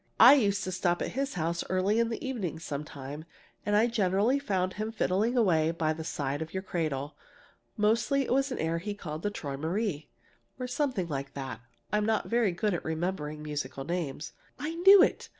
"I 0.19 0.33
used 0.33 0.63
to 0.63 0.71
stop 0.71 1.03
at 1.03 1.09
his 1.11 1.35
house 1.35 1.63
early 1.69 1.99
in 1.99 2.09
the 2.09 2.27
evening 2.27 2.57
sometimes, 2.57 3.23
and 3.67 3.75
I 3.75 3.85
generally 3.85 4.39
found 4.39 4.73
him 4.73 4.91
fiddling 4.91 5.37
away 5.37 5.69
by 5.69 5.93
the 5.93 6.03
side 6.03 6.41
of 6.41 6.55
your 6.55 6.63
cradle. 6.63 7.15
Mostly 7.77 8.23
it 8.23 8.33
was 8.33 8.51
an 8.51 8.57
air 8.57 8.79
he 8.79 8.95
called 8.95 9.21
'Träumerei,' 9.23 10.07
or 10.57 10.65
something 10.65 11.07
like 11.07 11.35
that. 11.35 11.61
I'm 11.93 12.07
not 12.07 12.25
very 12.29 12.51
good 12.51 12.73
at 12.73 12.83
remembering 12.83 13.43
musical 13.43 13.83
names." 13.83 14.33
"I 14.57 14.73
knew 14.73 15.03
it! 15.03 15.29